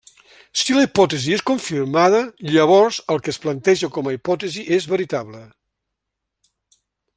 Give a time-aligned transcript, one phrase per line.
[0.59, 2.21] Si la hipòtesi és confirmada,
[2.53, 5.45] llavors el que es planteja com a hipòtesi és veritable.